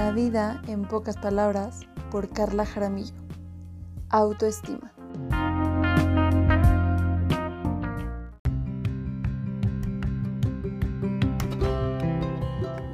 La 0.00 0.12
vida 0.12 0.62
en 0.66 0.88
pocas 0.88 1.18
palabras 1.18 1.82
por 2.10 2.30
Carla 2.30 2.64
Jaramillo. 2.64 3.12
Autoestima. 4.08 4.90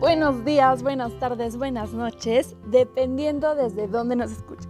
Buenos 0.01 0.45
días, 0.45 0.83
buenas 0.83 1.17
tardes, 1.21 1.57
buenas 1.57 1.93
noches, 1.93 2.57
dependiendo 2.73 3.55
desde 3.55 3.87
dónde 3.87 4.17
nos 4.17 4.33
escuches. 4.33 4.67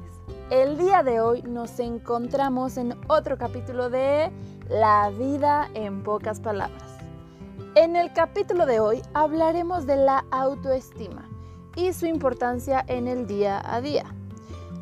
El 0.51 0.77
día 0.77 1.03
de 1.03 1.23
hoy 1.23 1.41
nos 1.41 1.81
encontramos 1.81 2.77
en 2.77 2.99
otro 3.09 3.39
capítulo 3.39 3.89
de 3.89 4.31
La 4.69 5.09
vida 5.09 5.71
en 5.73 6.03
pocas 6.03 6.41
palabras. 6.41 6.99
En 7.77 7.97
el 7.97 8.13
capítulo 8.13 8.67
de 8.67 8.79
hoy 8.79 9.01
hablaremos 9.15 9.87
de 9.87 9.97
la 9.97 10.27
autoestima 10.31 11.27
y 11.77 11.93
su 11.93 12.07
importancia 12.07 12.85
en 12.89 13.07
el 13.07 13.27
día 13.27 13.63
a 13.65 13.81
día. 13.81 14.05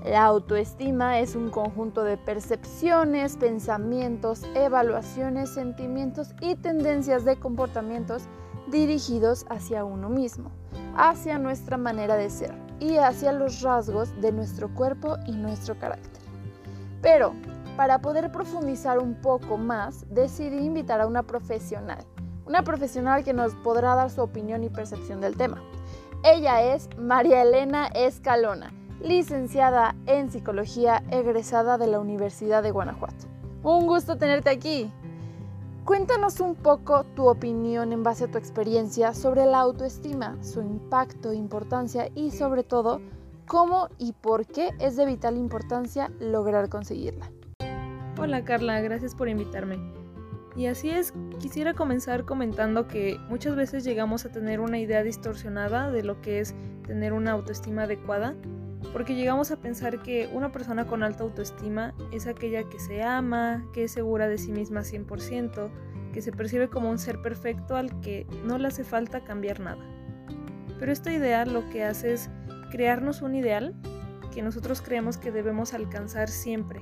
La 0.05 0.25
autoestima 0.25 1.19
es 1.19 1.35
un 1.35 1.51
conjunto 1.51 2.05
de 2.05 2.17
percepciones, 2.17 3.37
pensamientos, 3.37 4.43
evaluaciones, 4.55 5.51
sentimientos 5.51 6.35
y 6.41 6.57
tendencias 6.57 7.25
de 7.25 7.37
comportamientos 7.37 8.25
dirigidos 8.69 9.47
hacia 9.49 9.85
uno 9.85 10.09
mismo, 10.09 10.51
hacia 10.97 11.39
nuestra 11.39 11.79
manera 11.79 12.17
de 12.17 12.31
ser 12.31 12.55
y 12.81 12.97
hacia 12.99 13.33
los 13.33 13.63
rasgos 13.63 14.11
de 14.21 14.33
nuestro 14.33 14.73
cuerpo 14.75 15.17
y 15.27 15.33
nuestro 15.33 15.79
carácter. 15.79 16.23
Pero, 17.01 17.35
para 17.77 18.01
poder 18.01 18.31
profundizar 18.31 18.99
un 18.99 19.15
poco 19.15 19.57
más, 19.57 20.05
decidí 20.11 20.59
invitar 20.65 21.01
a 21.01 21.07
una 21.07 21.23
profesional, 21.23 22.05
una 22.47 22.63
profesional 22.63 23.25
que 23.25 23.33
nos 23.33 23.55
podrá 23.57 23.95
dar 23.95 24.11
su 24.11 24.21
opinión 24.21 24.65
y 24.65 24.69
percepción 24.69 25.21
del 25.21 25.37
tema. 25.37 25.63
Ella 26.27 26.75
es 26.75 26.89
María 26.97 27.43
Elena 27.43 27.87
Escalona, 27.89 28.73
licenciada 29.03 29.95
en 30.07 30.31
psicología 30.31 31.03
egresada 31.11 31.77
de 31.77 31.87
la 31.87 32.01
Universidad 32.01 32.63
de 32.63 32.71
Guanajuato. 32.71 33.27
Un 33.63 33.87
gusto 33.87 34.17
tenerte 34.17 34.49
aquí. 34.49 34.91
Cuéntanos 35.85 36.41
un 36.41 36.55
poco 36.55 37.05
tu 37.15 37.29
opinión 37.29 37.93
en 37.93 38.03
base 38.03 38.25
a 38.25 38.31
tu 38.31 38.39
experiencia 38.39 39.13
sobre 39.13 39.45
la 39.45 39.59
autoestima, 39.59 40.43
su 40.43 40.63
impacto, 40.63 41.35
importancia 41.35 42.09
y 42.15 42.31
sobre 42.31 42.63
todo 42.63 43.03
cómo 43.47 43.89
y 43.99 44.13
por 44.13 44.47
qué 44.47 44.71
es 44.79 44.97
de 44.97 45.05
vital 45.05 45.37
importancia 45.37 46.11
lograr 46.21 46.71
conseguirla. 46.71 47.31
Hola 48.19 48.43
Carla, 48.47 48.81
gracias 48.81 49.15
por 49.15 49.29
invitarme. 49.29 50.04
Y 50.57 50.67
así 50.67 50.91
es, 50.91 51.13
quisiera 51.41 51.75
comenzar 51.75 52.25
comentando 52.25 52.87
que 52.87 53.19
muchas 53.29 53.57
veces 53.57 53.83
llegamos 53.83 54.25
a 54.25 54.31
tener 54.31 54.61
una 54.61 54.79
idea 54.79 55.03
distorsionada 55.03 55.91
de 55.91 56.05
lo 56.05 56.21
que 56.21 56.39
es 56.39 56.55
tener 56.87 57.13
una 57.13 57.33
autoestima 57.33 57.85
adecuada, 57.85 58.37
porque 58.93 59.17
llegamos 59.17 59.51
a 59.51 59.57
pensar 59.57 60.03
que 60.03 60.29
una 60.33 60.53
persona 60.53 60.87
con 60.87 61.03
alta 61.03 61.25
autoestima 61.25 61.93
es 62.13 62.29
aquella 62.29 62.69
que 62.69 62.79
se 62.79 63.03
ama, 63.03 63.65
que 63.73 63.85
es 63.85 63.93
segura 63.93 64.29
de 64.29 64.39
sí 64.39 64.53
misma 64.53 64.83
100%, 64.83 65.71
que 66.13 66.23
se 66.23 66.31
percibe 66.31 66.69
como 66.69 66.91
un 66.91 66.99
ser 66.99 67.21
perfecto 67.21 67.75
al 67.75 68.01
que 68.01 68.25
no 68.45 68.57
le 68.57 68.69
hace 68.69 68.85
falta 68.85 69.25
cambiar 69.25 69.59
nada. 69.59 69.85
Pero 70.79 70.93
esta 70.93 71.13
idea 71.13 71.45
lo 71.47 71.69
que 71.71 71.83
hace 71.83 72.13
es 72.13 72.31
crearnos 72.71 73.23
un 73.23 73.35
ideal 73.35 73.75
que 74.33 74.43
nosotros 74.43 74.83
creemos 74.83 75.17
que 75.17 75.33
debemos 75.33 75.75
alcanzar 75.75 76.29
siempre, 76.29 76.81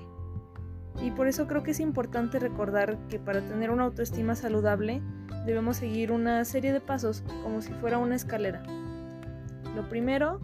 y 1.00 1.10
por 1.10 1.26
eso 1.26 1.46
creo 1.46 1.62
que 1.62 1.70
es 1.70 1.80
importante 1.80 2.38
recordar 2.38 2.98
que 3.08 3.18
para 3.18 3.40
tener 3.40 3.70
una 3.70 3.84
autoestima 3.84 4.34
saludable 4.34 5.02
debemos 5.46 5.78
seguir 5.78 6.12
una 6.12 6.44
serie 6.44 6.72
de 6.72 6.80
pasos 6.80 7.24
como 7.42 7.62
si 7.62 7.72
fuera 7.72 7.98
una 7.98 8.14
escalera. 8.14 8.62
Lo 9.74 9.88
primero 9.88 10.40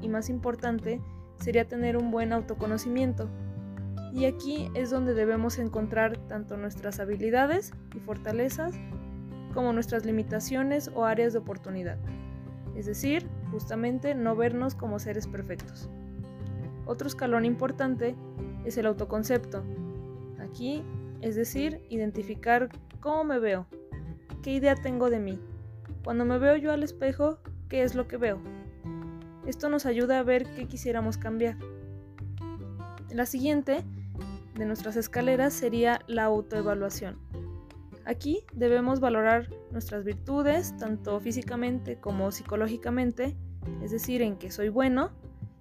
y 0.00 0.08
más 0.08 0.30
importante 0.30 1.00
sería 1.38 1.68
tener 1.68 1.96
un 1.96 2.10
buen 2.10 2.32
autoconocimiento. 2.32 3.28
Y 4.12 4.26
aquí 4.26 4.70
es 4.74 4.90
donde 4.90 5.14
debemos 5.14 5.58
encontrar 5.58 6.16
tanto 6.28 6.56
nuestras 6.56 7.00
habilidades 7.00 7.72
y 7.94 8.00
fortalezas 8.00 8.74
como 9.54 9.72
nuestras 9.72 10.04
limitaciones 10.04 10.90
o 10.94 11.04
áreas 11.04 11.32
de 11.32 11.38
oportunidad. 11.38 11.98
Es 12.76 12.86
decir, 12.86 13.26
justamente 13.50 14.14
no 14.14 14.34
vernos 14.34 14.74
como 14.74 14.98
seres 14.98 15.26
perfectos. 15.26 15.88
Otro 16.86 17.06
escalón 17.06 17.44
importante 17.44 18.16
es 18.64 18.76
el 18.76 18.86
autoconcepto, 18.86 19.62
aquí, 20.40 20.82
es 21.20 21.36
decir, 21.36 21.80
identificar 21.88 22.68
cómo 23.00 23.24
me 23.24 23.38
veo, 23.38 23.66
qué 24.42 24.52
idea 24.52 24.74
tengo 24.74 25.10
de 25.10 25.20
mí. 25.20 25.38
Cuando 26.04 26.24
me 26.24 26.38
veo 26.38 26.56
yo 26.56 26.72
al 26.72 26.82
espejo, 26.82 27.38
¿qué 27.68 27.82
es 27.82 27.94
lo 27.94 28.08
que 28.08 28.16
veo? 28.16 28.40
Esto 29.46 29.68
nos 29.68 29.86
ayuda 29.86 30.18
a 30.18 30.22
ver 30.22 30.46
qué 30.54 30.66
quisiéramos 30.66 31.16
cambiar. 31.16 31.56
La 33.10 33.26
siguiente 33.26 33.84
de 34.54 34.66
nuestras 34.66 34.96
escaleras 34.96 35.52
sería 35.52 36.00
la 36.06 36.24
autoevaluación. 36.24 37.18
Aquí 38.04 38.44
debemos 38.52 39.00
valorar 39.00 39.48
nuestras 39.70 40.04
virtudes, 40.04 40.76
tanto 40.76 41.20
físicamente 41.20 41.98
como 41.98 42.32
psicológicamente, 42.32 43.36
es 43.82 43.90
decir, 43.90 44.22
en 44.22 44.36
qué 44.36 44.50
soy 44.50 44.68
bueno 44.68 45.10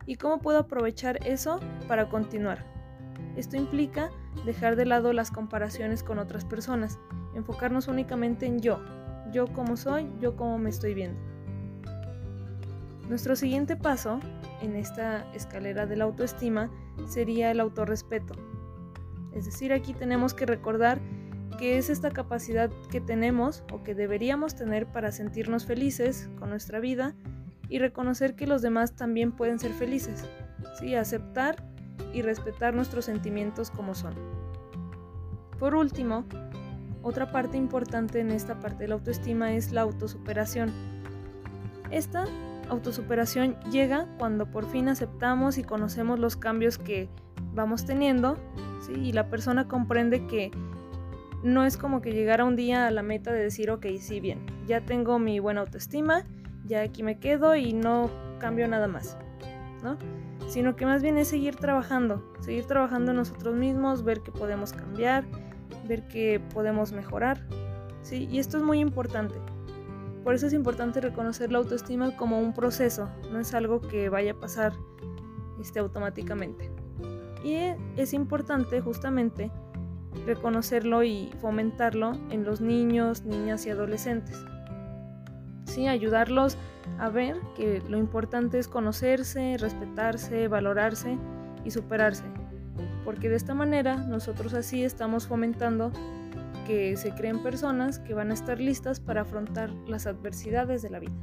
y 0.05 0.15
cómo 0.15 0.39
puedo 0.39 0.59
aprovechar 0.59 1.25
eso 1.25 1.59
para 1.87 2.09
continuar. 2.09 2.70
Esto 3.35 3.57
implica 3.57 4.09
dejar 4.45 4.75
de 4.75 4.85
lado 4.85 5.13
las 5.13 5.31
comparaciones 5.31 6.03
con 6.03 6.19
otras 6.19 6.45
personas, 6.45 6.99
enfocarnos 7.35 7.87
únicamente 7.87 8.45
en 8.45 8.59
yo, 8.59 8.79
yo 9.31 9.47
como 9.47 9.77
soy, 9.77 10.09
yo 10.19 10.35
como 10.35 10.57
me 10.57 10.69
estoy 10.69 10.93
viendo. 10.93 11.19
Nuestro 13.09 13.35
siguiente 13.35 13.75
paso 13.75 14.19
en 14.61 14.75
esta 14.75 15.29
escalera 15.33 15.85
de 15.85 15.97
la 15.97 16.05
autoestima 16.05 16.69
sería 17.07 17.51
el 17.51 17.59
autorrespeto. 17.59 18.35
Es 19.33 19.45
decir, 19.45 19.73
aquí 19.73 19.93
tenemos 19.93 20.33
que 20.33 20.45
recordar 20.45 20.99
que 21.57 21.77
es 21.77 21.89
esta 21.89 22.11
capacidad 22.11 22.71
que 22.89 23.01
tenemos 23.01 23.63
o 23.71 23.83
que 23.83 23.95
deberíamos 23.95 24.55
tener 24.55 24.87
para 24.87 25.11
sentirnos 25.11 25.65
felices 25.65 26.29
con 26.39 26.49
nuestra 26.49 26.79
vida 26.79 27.13
y 27.69 27.79
reconocer 27.79 28.35
que 28.35 28.47
los 28.47 28.61
demás 28.61 28.95
también 28.95 29.31
pueden 29.31 29.59
ser 29.59 29.71
felices. 29.73 30.25
¿sí? 30.79 30.95
Aceptar 30.95 31.63
y 32.13 32.21
respetar 32.21 32.73
nuestros 32.73 33.05
sentimientos 33.05 33.71
como 33.71 33.95
son. 33.95 34.13
Por 35.59 35.75
último, 35.75 36.25
otra 37.03 37.31
parte 37.31 37.57
importante 37.57 38.19
en 38.19 38.31
esta 38.31 38.59
parte 38.59 38.83
de 38.83 38.89
la 38.89 38.95
autoestima 38.95 39.53
es 39.53 39.71
la 39.71 39.81
autosuperación. 39.81 40.71
Esta 41.89 42.25
autosuperación 42.69 43.59
llega 43.71 44.07
cuando 44.17 44.49
por 44.49 44.65
fin 44.65 44.87
aceptamos 44.87 45.57
y 45.57 45.63
conocemos 45.63 46.19
los 46.19 46.35
cambios 46.37 46.77
que 46.77 47.09
vamos 47.53 47.85
teniendo 47.85 48.37
¿sí? 48.85 48.93
y 48.93 49.11
la 49.11 49.29
persona 49.29 49.67
comprende 49.67 50.25
que 50.27 50.51
no 51.43 51.65
es 51.65 51.75
como 51.75 52.01
que 52.01 52.11
llegara 52.11 52.45
un 52.45 52.55
día 52.55 52.87
a 52.87 52.91
la 52.91 53.01
meta 53.01 53.33
de 53.33 53.43
decir, 53.43 53.71
ok, 53.71 53.85
sí, 53.99 54.19
bien, 54.19 54.45
ya 54.67 54.81
tengo 54.81 55.17
mi 55.19 55.39
buena 55.39 55.61
autoestima, 55.61 56.23
ya 56.65 56.81
aquí 56.81 57.03
me 57.03 57.19
quedo 57.19 57.55
y 57.55 57.73
no 57.73 58.09
cambio 58.39 58.67
nada 58.67 58.87
más, 58.87 59.17
¿no? 59.83 59.97
Sino 60.51 60.75
que 60.75 60.85
más 60.85 61.01
bien 61.01 61.17
es 61.17 61.29
seguir 61.29 61.55
trabajando, 61.55 62.21
seguir 62.41 62.65
trabajando 62.65 63.13
nosotros 63.13 63.55
mismos, 63.55 64.03
ver 64.03 64.19
que 64.19 64.33
podemos 64.33 64.73
cambiar, 64.73 65.23
ver 65.87 66.05
que 66.09 66.41
podemos 66.53 66.91
mejorar. 66.91 67.47
¿sí? 68.01 68.27
Y 68.29 68.39
esto 68.39 68.57
es 68.57 68.63
muy 68.63 68.79
importante. 68.79 69.35
Por 70.25 70.35
eso 70.35 70.47
es 70.47 70.53
importante 70.53 70.99
reconocer 70.99 71.53
la 71.53 71.59
autoestima 71.59 72.17
como 72.17 72.37
un 72.37 72.53
proceso, 72.53 73.09
no 73.31 73.39
es 73.39 73.53
algo 73.53 73.79
que 73.79 74.09
vaya 74.09 74.33
a 74.33 74.39
pasar 74.41 74.73
este, 75.61 75.79
automáticamente. 75.79 76.69
Y 77.45 77.55
es 77.95 78.11
importante 78.11 78.81
justamente 78.81 79.51
reconocerlo 80.25 81.01
y 81.03 81.31
fomentarlo 81.39 82.11
en 82.29 82.43
los 82.43 82.59
niños, 82.59 83.23
niñas 83.23 83.65
y 83.65 83.69
adolescentes. 83.69 84.37
¿Sí? 85.71 85.87
Ayudarlos 85.87 86.57
a 86.99 87.07
ver 87.07 87.39
que 87.55 87.81
lo 87.87 87.97
importante 87.97 88.59
es 88.59 88.67
conocerse, 88.67 89.55
respetarse, 89.57 90.49
valorarse 90.49 91.17
y 91.63 91.71
superarse. 91.71 92.25
Porque 93.05 93.29
de 93.29 93.37
esta 93.37 93.53
manera 93.53 93.95
nosotros 93.95 94.53
así 94.53 94.83
estamos 94.83 95.27
fomentando 95.27 95.93
que 96.67 96.97
se 96.97 97.15
creen 97.15 97.41
personas 97.41 97.99
que 97.99 98.13
van 98.13 98.31
a 98.31 98.33
estar 98.33 98.59
listas 98.59 98.99
para 98.99 99.21
afrontar 99.21 99.71
las 99.87 100.07
adversidades 100.07 100.81
de 100.81 100.89
la 100.89 100.99
vida. 100.99 101.13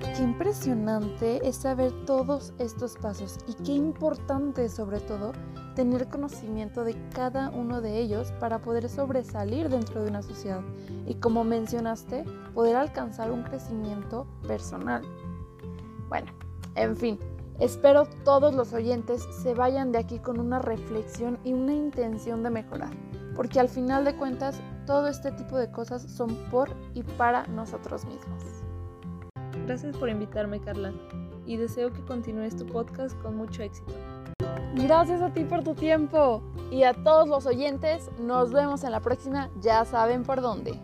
Qué 0.00 0.22
impresionante 0.22 1.46
es 1.46 1.56
saber 1.56 1.92
todos 2.06 2.54
estos 2.58 2.96
pasos 2.96 3.38
y 3.46 3.62
qué 3.62 3.72
importante 3.72 4.70
sobre 4.70 5.00
todo 5.00 5.32
tener 5.78 6.08
conocimiento 6.08 6.82
de 6.82 6.96
cada 7.14 7.50
uno 7.50 7.80
de 7.80 8.00
ellos 8.00 8.32
para 8.40 8.58
poder 8.58 8.88
sobresalir 8.88 9.68
dentro 9.68 10.02
de 10.02 10.10
una 10.10 10.22
sociedad 10.22 10.60
y 11.06 11.14
como 11.14 11.44
mencionaste, 11.44 12.24
poder 12.52 12.74
alcanzar 12.74 13.30
un 13.30 13.44
crecimiento 13.44 14.26
personal. 14.48 15.02
Bueno, 16.08 16.32
en 16.74 16.96
fin, 16.96 17.16
espero 17.60 18.08
todos 18.24 18.56
los 18.56 18.72
oyentes 18.72 19.24
se 19.40 19.54
vayan 19.54 19.92
de 19.92 19.98
aquí 19.98 20.18
con 20.18 20.40
una 20.40 20.58
reflexión 20.58 21.38
y 21.44 21.52
una 21.52 21.74
intención 21.74 22.42
de 22.42 22.50
mejorar, 22.50 22.90
porque 23.36 23.60
al 23.60 23.68
final 23.68 24.04
de 24.04 24.16
cuentas 24.16 24.60
todo 24.84 25.06
este 25.06 25.30
tipo 25.30 25.56
de 25.56 25.70
cosas 25.70 26.02
son 26.02 26.34
por 26.50 26.70
y 26.94 27.04
para 27.04 27.46
nosotros 27.46 28.04
mismos. 28.04 28.42
Gracias 29.64 29.96
por 29.96 30.08
invitarme, 30.08 30.58
Carla. 30.58 30.92
y 31.46 31.56
deseo 31.56 31.92
que 31.92 32.04
continúes 32.04 32.56
tu 32.56 32.66
podcast 32.66 33.16
con 33.22 33.36
mucho 33.36 33.62
éxito. 33.62 33.94
Gracias 34.74 35.22
a 35.22 35.30
ti 35.30 35.44
por 35.44 35.64
tu 35.64 35.74
tiempo 35.74 36.42
y 36.70 36.84
a 36.84 36.92
todos 36.92 37.28
los 37.28 37.46
oyentes. 37.46 38.10
Nos 38.20 38.52
vemos 38.52 38.84
en 38.84 38.92
la 38.92 39.00
próxima. 39.00 39.50
Ya 39.60 39.84
saben 39.84 40.22
por 40.22 40.40
dónde. 40.40 40.78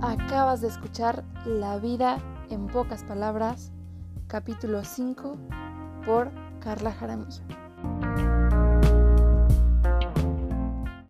Acabas 0.00 0.60
de 0.60 0.68
escuchar 0.68 1.24
La 1.44 1.78
vida 1.78 2.18
en 2.50 2.66
pocas 2.66 3.04
palabras, 3.04 3.70
capítulo 4.28 4.84
5 4.84 5.36
por 6.04 6.30
Carla 6.60 6.92
Jaramillo. 6.92 7.61